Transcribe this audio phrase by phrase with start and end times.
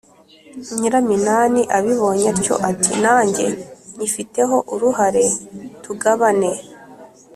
[0.77, 3.47] nyiraminani abibonye atyo ati: “nange
[3.97, 5.25] nyifiteho uruhare,
[5.83, 6.51] tugabane”!